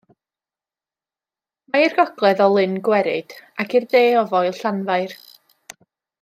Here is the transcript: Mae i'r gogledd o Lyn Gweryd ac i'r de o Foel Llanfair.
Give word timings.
Mae 1.73 1.83
i'r 1.87 1.93
gogledd 1.99 2.41
o 2.45 2.47
Lyn 2.55 2.73
Gweryd 2.89 3.37
ac 3.65 3.77
i'r 3.81 3.87
de 3.93 4.03
o 4.23 4.25
Foel 4.33 4.59
Llanfair. 4.63 5.15